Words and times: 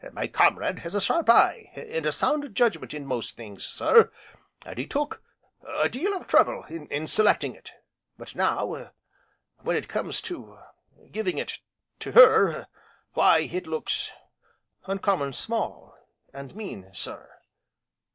My 0.13 0.25
comrade 0.25 0.79
has 0.79 0.95
a 0.95 0.99
sharp 0.99 1.29
eye, 1.29 1.69
and 1.75 2.07
a 2.07 2.11
sound 2.11 2.55
judgment 2.55 2.91
in 2.95 3.05
most 3.05 3.37
things, 3.37 3.63
sir 3.65 4.11
and 4.65 4.75
we 4.75 4.87
took 4.87 5.21
a 5.77 5.89
deal 5.89 6.17
of 6.17 6.25
trouble 6.25 6.63
in 6.63 7.05
selecting 7.05 7.53
it. 7.53 7.73
But 8.17 8.33
now 8.33 8.89
when 9.59 9.75
it 9.77 9.87
comes 9.87 10.19
to 10.23 10.57
giving 11.11 11.37
it 11.37 11.59
to 11.99 12.13
Her, 12.13 12.65
why 13.13 13.41
it 13.41 13.67
looks 13.67 14.09
uncommon 14.87 15.33
small, 15.33 15.95
and 16.33 16.55
mean, 16.55 16.89
sir." 16.93 17.37